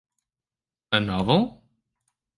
[0.99, 1.47] A novel?